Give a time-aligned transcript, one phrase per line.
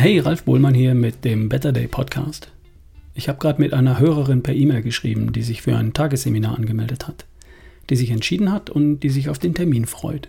[0.00, 2.52] Hey, Ralf Bohlmann hier mit dem Better Day Podcast.
[3.14, 7.08] Ich habe gerade mit einer Hörerin per E-Mail geschrieben, die sich für ein Tagesseminar angemeldet
[7.08, 7.26] hat,
[7.90, 10.28] die sich entschieden hat und die sich auf den Termin freut.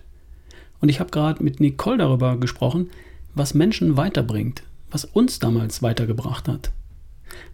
[0.81, 2.89] Und ich habe gerade mit Nicole darüber gesprochen,
[3.35, 6.71] was Menschen weiterbringt, was uns damals weitergebracht hat.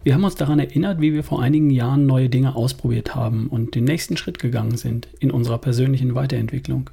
[0.02, 3.74] Wir haben uns daran erinnert, wie wir vor einigen Jahren neue Dinge ausprobiert haben und
[3.74, 6.88] den nächsten Schritt gegangen sind in unserer persönlichen Weiterentwicklung.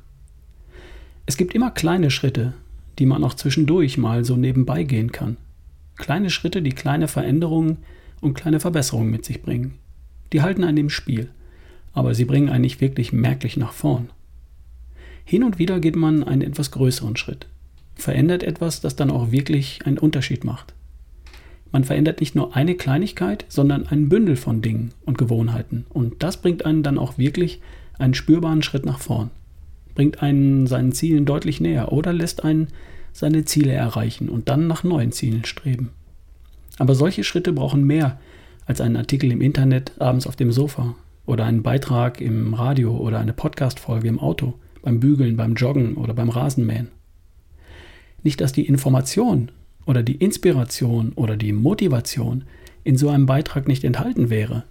[1.26, 2.56] Es gibt immer kleine Schritte,
[3.00, 5.38] die man auch zwischendurch mal so nebenbei gehen kann.
[5.98, 7.78] Kleine Schritte, die kleine Veränderungen
[8.22, 9.76] und kleine Verbesserungen mit sich bringen.
[10.32, 11.30] Die halten einen im Spiel,
[11.94, 14.10] aber sie bringen einen nicht wirklich merklich nach vorn.
[15.26, 17.48] Hin und wieder geht man einen etwas größeren Schritt,
[17.96, 20.74] verändert etwas, das dann auch wirklich einen Unterschied macht.
[21.72, 26.42] Man verändert nicht nur eine Kleinigkeit, sondern ein Bündel von Dingen und Gewohnheiten und das
[26.42, 27.62] bringt einen dann auch wirklich
[27.98, 29.32] einen spürbaren Schritt nach vorn
[29.96, 32.68] bringt einen seinen Zielen deutlich näher oder lässt einen
[33.12, 35.92] seine Ziele erreichen und dann nach neuen Zielen streben.
[36.80, 38.20] Aber solche Schritte brauchen mehr
[38.66, 43.20] als einen Artikel im Internet abends auf dem Sofa oder einen Beitrag im Radio oder
[43.20, 46.90] eine Podcast-Folge im Auto, beim Bügeln, beim Joggen oder beim Rasenmähen.
[48.24, 49.52] Nicht, dass die Information
[49.86, 52.46] oder die Inspiration oder die Motivation
[52.84, 54.64] in so einem Beitrag nicht enthalten wäre.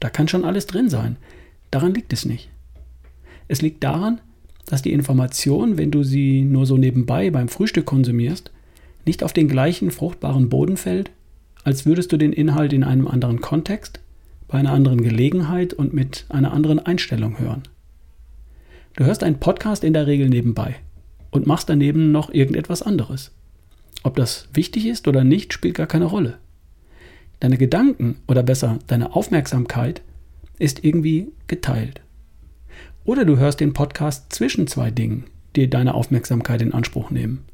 [0.00, 1.16] Da kann schon alles drin sein.
[1.70, 2.48] Daran liegt es nicht.
[3.48, 4.20] Es liegt daran,
[4.72, 8.50] dass die Information, wenn du sie nur so nebenbei beim Frühstück konsumierst,
[9.04, 11.10] nicht auf den gleichen fruchtbaren Boden fällt,
[11.62, 14.00] als würdest du den Inhalt in einem anderen Kontext,
[14.48, 17.64] bei einer anderen Gelegenheit und mit einer anderen Einstellung hören.
[18.96, 20.76] Du hörst einen Podcast in der Regel nebenbei
[21.30, 23.30] und machst daneben noch irgendetwas anderes.
[24.04, 26.38] Ob das wichtig ist oder nicht, spielt gar keine Rolle.
[27.40, 30.00] Deine Gedanken oder besser deine Aufmerksamkeit
[30.58, 32.00] ist irgendwie geteilt.
[33.04, 35.24] Oder du hörst den Podcast zwischen zwei Dingen,
[35.56, 37.44] die deine Aufmerksamkeit in Anspruch nehmen.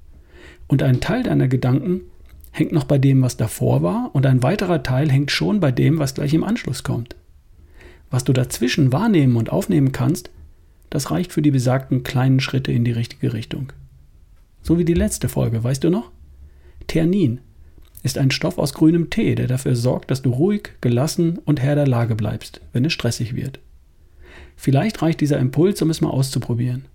[0.66, 2.02] Und ein Teil deiner Gedanken
[2.50, 5.98] hängt noch bei dem, was davor war, und ein weiterer Teil hängt schon bei dem,
[5.98, 7.16] was gleich im Anschluss kommt.
[8.10, 10.30] Was du dazwischen wahrnehmen und aufnehmen kannst,
[10.90, 13.72] das reicht für die besagten kleinen Schritte in die richtige Richtung.
[14.62, 16.10] So wie die letzte Folge, weißt du noch?
[16.86, 17.40] Ternin
[18.02, 21.74] ist ein Stoff aus grünem Tee, der dafür sorgt, dass du ruhig, gelassen und Herr
[21.74, 23.60] der Lage bleibst, wenn es stressig wird.
[24.60, 26.86] Vielleicht reicht dieser Impuls, um es mal auszuprobieren.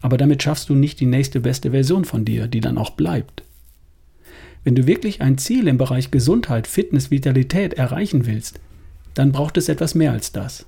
[0.00, 3.42] Aber damit schaffst du nicht die nächste beste Version von dir, die dann auch bleibt.
[4.62, 8.60] Wenn du wirklich ein Ziel im Bereich Gesundheit, Fitness, Vitalität erreichen willst,
[9.14, 10.66] dann braucht es etwas mehr als das.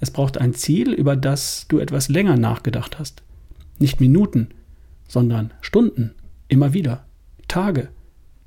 [0.00, 3.22] Es braucht ein Ziel, über das du etwas länger nachgedacht hast.
[3.78, 4.48] Nicht Minuten,
[5.08, 6.14] sondern Stunden,
[6.48, 7.06] immer wieder,
[7.48, 7.88] Tage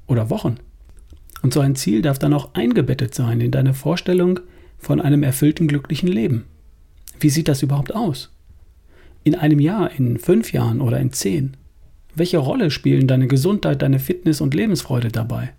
[0.05, 0.57] oder Wochen.
[1.41, 4.39] Und so ein Ziel darf dann auch eingebettet sein in deine Vorstellung
[4.77, 6.45] von einem erfüllten, glücklichen Leben.
[7.19, 8.29] Wie sieht das überhaupt aus?
[9.23, 11.57] In einem Jahr, in fünf Jahren oder in zehn?
[12.15, 15.53] Welche Rolle spielen deine Gesundheit, deine Fitness und Lebensfreude dabei?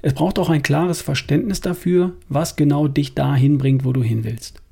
[0.00, 4.24] Es braucht auch ein klares Verständnis dafür, was genau dich dahin bringt, wo du hin
[4.24, 4.62] willst.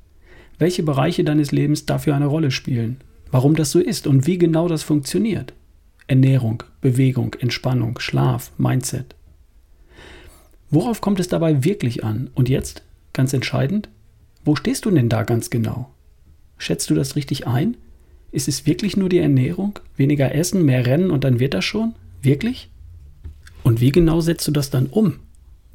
[0.57, 2.97] Welche Bereiche deines Lebens dafür eine Rolle spielen,
[3.31, 5.53] warum das so ist und wie genau das funktioniert.
[6.07, 9.15] Ernährung, Bewegung, Entspannung, Schlaf, Mindset.
[10.69, 12.29] Worauf kommt es dabei wirklich an?
[12.33, 13.89] Und jetzt, ganz entscheidend,
[14.47, 15.91] wo stehst du denn da ganz genau?
[16.57, 17.75] Schätzt du das richtig ein?
[18.31, 19.79] Ist es wirklich nur die Ernährung?
[19.97, 21.95] Weniger essen, mehr rennen und dann wird das schon?
[22.21, 22.69] Wirklich?
[23.63, 25.19] Und wie genau setzt du das dann um?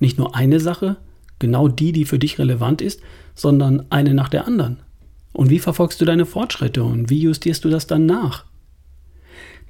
[0.01, 0.97] Nicht nur eine Sache,
[1.39, 3.03] genau die, die für dich relevant ist,
[3.35, 4.79] sondern eine nach der anderen.
[5.35, 8.47] Und wie verfolgst du deine Fortschritte und wie justierst du das dann nach?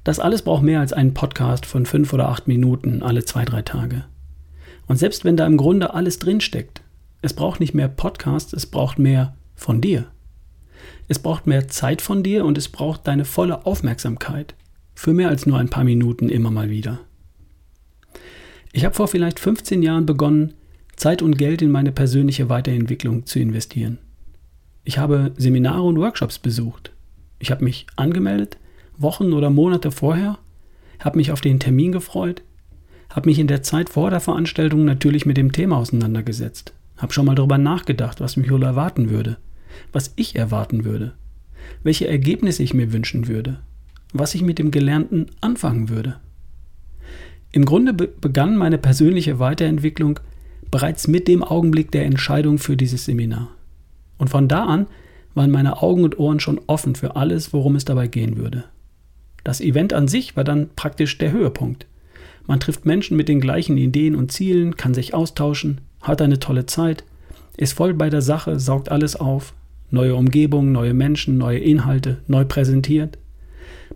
[0.05, 3.63] Das alles braucht mehr als einen Podcast von fünf oder acht Minuten alle zwei, drei
[3.63, 4.05] Tage.
[4.87, 6.82] Und selbst wenn da im Grunde alles drinsteckt,
[7.23, 10.07] es braucht nicht mehr Podcasts, es braucht mehr von dir.
[11.07, 14.55] Es braucht mehr Zeit von dir und es braucht deine volle Aufmerksamkeit.
[14.93, 16.99] Für mehr als nur ein paar Minuten immer mal wieder.
[18.73, 20.53] Ich habe vor vielleicht 15 Jahren begonnen,
[20.97, 23.99] Zeit und Geld in meine persönliche Weiterentwicklung zu investieren.
[24.83, 26.91] Ich habe Seminare und Workshops besucht.
[27.39, 28.57] Ich habe mich angemeldet,
[28.97, 30.39] Wochen oder Monate vorher,
[30.99, 32.43] habe mich auf den Termin gefreut,
[33.09, 36.73] habe mich in der Zeit vor der Veranstaltung natürlich mit dem Thema auseinandergesetzt.
[37.03, 39.35] Hab schon mal darüber nachgedacht, was mich wohl erwarten würde,
[39.91, 41.11] was ich erwarten würde,
[41.83, 43.59] welche Ergebnisse ich mir wünschen würde,
[44.13, 46.15] was ich mit dem Gelernten anfangen würde.
[47.51, 50.21] Im Grunde be begann meine persönliche Weiterentwicklung
[50.71, 53.49] bereits mit dem Augenblick der Entscheidung für dieses Seminar.
[54.17, 54.87] Und von da an
[55.33, 58.63] waren meine Augen und Ohren schon offen für alles, worum es dabei gehen würde.
[59.43, 61.85] Das Event an sich war dann praktisch der Höhepunkt.
[62.47, 66.65] Man trifft Menschen mit den gleichen Ideen und Zielen, kann sich austauschen, hat eine tolle
[66.65, 67.03] Zeit,
[67.57, 69.53] ist voll bei der Sache, saugt alles auf,
[69.91, 73.17] neue Umgebung, neue Menschen, neue Inhalte, neu präsentiert.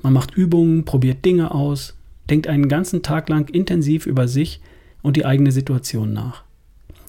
[0.01, 1.97] Man macht Übungen, probiert Dinge aus,
[2.29, 4.61] denkt einen ganzen Tag lang intensiv über sich
[5.01, 6.43] und die eigene Situation nach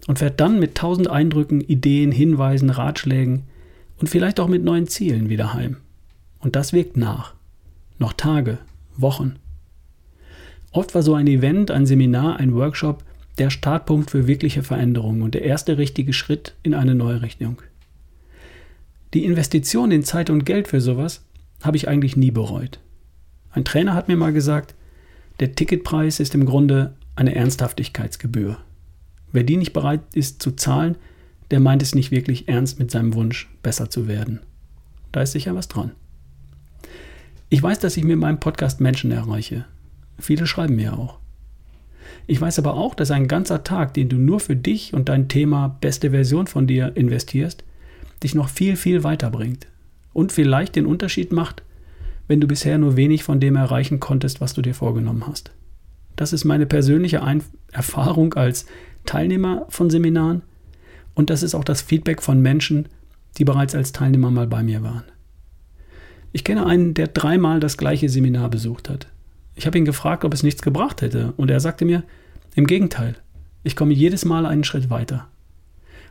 [0.09, 3.45] und fährt dann mit tausend Eindrücken, Ideen, Hinweisen, Ratschlägen
[4.01, 5.77] und vielleicht auch mit neuen Zielen wieder heim.
[6.41, 7.35] Und das wirkt nach.
[7.99, 8.59] Noch Tage,
[8.97, 9.37] Wochen.
[10.79, 13.03] Oft war so ein Event, ein Seminar, ein Workshop
[13.39, 17.61] der Startpunkt für wirkliche Veränderungen und der erste richtige Schritt in eine neue Richtung.
[19.13, 21.25] Die Investition in Zeit und Geld für sowas
[21.65, 22.79] habe ich eigentlich nie bereut.
[23.51, 24.77] Ein Trainer hat mir mal gesagt,
[25.41, 28.57] der Ticketpreis ist im Grunde eine Ernsthaftigkeitsgebühr.
[29.33, 30.95] Wer die nicht bereit ist zu zahlen,
[31.51, 34.39] der meint es nicht wirklich ernst mit seinem Wunsch, besser zu werden.
[35.11, 35.91] Da ist sicher was dran.
[37.49, 39.65] Ich weiß, dass ich mit meinem Podcast Menschen erreiche.
[40.19, 41.19] Viele schreiben mir auch.
[42.27, 45.29] Ich weiß aber auch, dass ein ganzer Tag, den du nur für dich und dein
[45.29, 47.65] Thema beste Version von dir investierst,
[48.23, 49.67] dich noch viel, viel weiterbringt
[50.13, 51.63] und vielleicht den Unterschied macht,
[52.27, 55.53] wenn du bisher nur wenig von dem erreichen konntest, was du dir vorgenommen hast.
[56.17, 57.43] Das ist meine persönliche Ein
[57.73, 58.67] Erfahrung als
[59.07, 60.43] Teilnehmer von Seminaren
[61.15, 62.89] und das ist auch das Feedback von Menschen,
[63.39, 65.05] die bereits als Teilnehmer mal bei mir waren.
[66.33, 69.07] Ich kenne einen, der dreimal das gleiche Seminar besucht hat.
[69.59, 72.05] Ich habe ihn gefragt, ob es nichts gebracht hätte, und er sagte mir,
[72.55, 73.17] im Gegenteil,
[73.65, 75.27] ich komme jedes Mal einen Schritt weiter.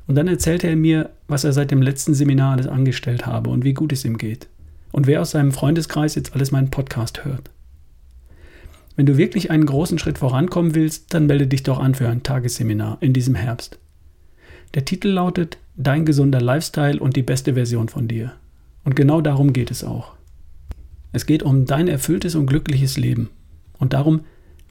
[0.05, 3.63] Und dann erzählte er mir, was er seit dem letzten Seminar alles angestellt habe und
[3.63, 4.49] wie gut es ihm geht.
[4.91, 7.49] Und wer aus seinem Freundeskreis jetzt alles meinen Podcast hört.
[8.97, 12.23] Wenn du wirklich einen großen Schritt vorankommen willst, dann melde dich doch an für ein
[12.23, 13.79] Tagesseminar in diesem Herbst.
[14.73, 18.33] Der Titel lautet Dein gesunder Lifestyle und die beste Version von dir.
[18.83, 20.16] Und genau darum geht es auch.
[21.17, 23.31] Es geht um dein erfülltes und glückliches Leben
[23.79, 24.21] und darum,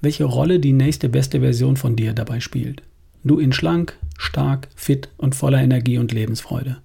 [0.01, 2.85] welche Rolle die nächste beste Version von dir dabei spielt.
[3.25, 6.77] Du in schlank, stark, fit und voller Energie und Lebensfreude.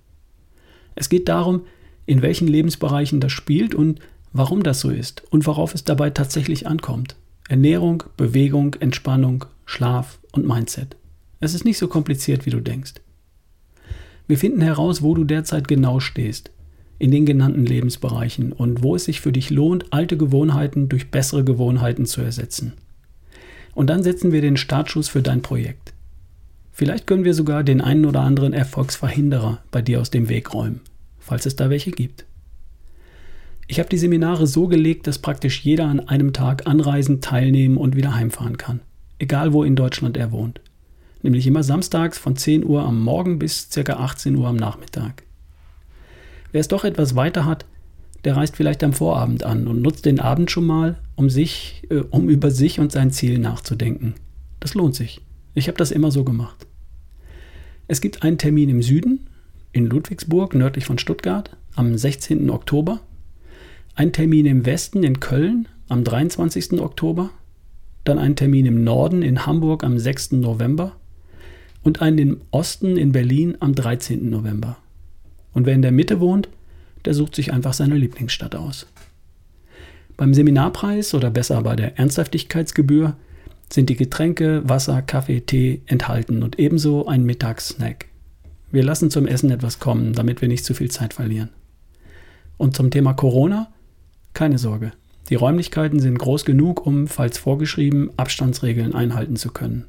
[0.96, 1.62] Es geht darum,
[2.08, 4.00] in welchen Lebensbereichen das spielt und
[4.34, 7.16] warum das so ist und worauf es dabei tatsächlich ankommt.
[7.48, 10.96] Ernährung, Bewegung, Entspannung, Schlaf und Mindset.
[11.40, 12.96] Es ist nicht so kompliziert, wie du denkst.
[14.28, 16.50] Wir finden heraus, wo du derzeit genau stehst,
[17.02, 21.44] in den genannten Lebensbereichen und wo es sich für dich lohnt, alte Gewohnheiten durch bessere
[21.44, 22.74] Gewohnheiten zu ersetzen.
[23.74, 25.94] Und dann setzen wir den Startschuss für dein Projekt.
[26.72, 30.82] Vielleicht können wir sogar den einen oder anderen Erfolgsverhinderer bei dir aus dem Weg räumen,
[31.18, 32.26] falls es da welche gibt.
[33.68, 37.96] Ich habe die Seminare so gelegt, dass praktisch jeder an einem Tag anreisen, teilnehmen und
[37.96, 38.80] wieder heimfahren kann,
[39.18, 40.62] egal wo in Deutschland er wohnt.
[41.24, 43.94] Nämlich immer samstags von 10 Uhr am Morgen bis ca.
[43.94, 45.24] 18 Uhr am Nachmittag.
[46.52, 47.66] Wer es doch etwas weiter hat,
[48.24, 52.04] der reist vielleicht am Vorabend an und nutzt den Abend schon mal, um sich, äh,
[52.10, 54.14] um über sich und sein Ziel nachzudenken.
[54.60, 55.22] Das lohnt sich.
[55.54, 56.68] Ich habe das immer so gemacht.
[57.88, 59.28] Es gibt einen Termin im Süden,
[59.74, 62.50] in Ludwigsburg, nördlich von Stuttgart, am 16.
[62.50, 63.02] Oktober.
[63.96, 66.80] Einen Termin im Westen, in Köln, am 23.
[66.80, 67.32] Oktober.
[68.04, 70.34] Dann einen Termin im Norden, in Hamburg, am 6.
[70.34, 70.96] November.
[71.84, 74.30] Und einen im Osten, in Berlin, am 13.
[74.30, 74.78] November.
[75.54, 76.50] Und wer in der Mitte wohnt,
[77.06, 78.88] der sucht sich einfach seine Lieblingsstadt aus.
[80.18, 83.16] Beim Seminarpreis oder besser bei der Ernsthaftigkeitsgebühr
[83.72, 88.06] sind die Getränke, Wasser, Kaffee, Tee enthalten und ebenso ein Mittagssnack.
[88.72, 91.50] Wir lassen zum Essen etwas kommen, damit wir nicht zu viel Zeit verlieren.
[92.58, 93.72] Und zum Thema Corona?
[94.34, 94.92] Keine Sorge.
[95.30, 99.86] Die Räumlichkeiten sind groß genug, um, falls vorgeschrieben, Abstandsregeln einhalten zu können.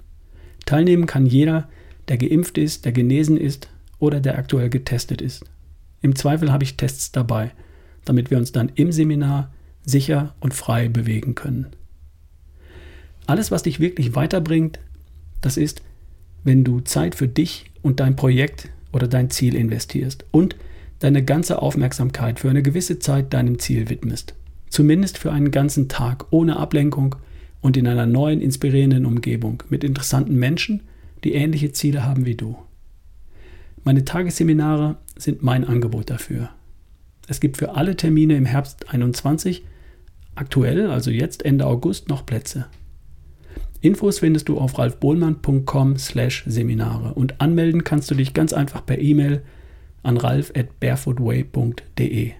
[0.66, 1.68] Teilnehmen kann jeder,
[2.08, 5.44] der geimpft ist, der genesen ist oder der aktuell getestet ist.
[6.02, 7.52] Im Zweifel habe ich Tests dabei,
[8.04, 9.52] damit wir uns dann im Seminar
[9.84, 11.68] sicher und frei bewegen können.
[13.26, 14.80] Alles, was dich wirklich weiterbringt,
[15.40, 15.82] das ist,
[16.44, 20.56] wenn du Zeit für dich und dein Projekt oder dein Ziel investierst und
[20.98, 24.34] deine ganze Aufmerksamkeit für eine gewisse Zeit deinem Ziel widmest.
[24.70, 27.16] Zumindest für einen ganzen Tag ohne Ablenkung
[27.60, 30.82] und in einer neuen, inspirierenden Umgebung mit interessanten Menschen,
[31.24, 32.56] die ähnliche Ziele haben wie du.
[33.84, 36.50] Meine Tagesseminare sind mein Angebot dafür.
[37.28, 39.64] Es gibt für alle Termine im Herbst 21
[40.34, 42.66] aktuell, also jetzt Ende August, noch Plätze.
[43.80, 49.42] Infos findest du auf ralfbohlmann.com/seminare und anmelden kannst du dich ganz einfach per E-Mail
[50.04, 52.32] an ralf@barefootway.de.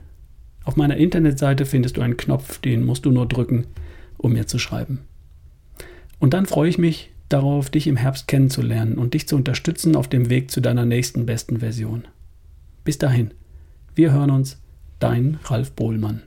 [0.65, 3.67] Auf meiner Internetseite findest du einen Knopf, den musst du nur drücken,
[4.17, 5.01] um mir zu schreiben.
[6.21, 10.09] Und dann freue ich mich, darauf, dich im Herbst kennenzulernen und dich zu unterstützen auf
[10.09, 12.07] dem Weg zu deiner nächsten besten Version.
[12.85, 13.33] Bis dahin,
[13.95, 14.61] wir hören uns,
[14.99, 16.23] dein Ralf Bohlmann.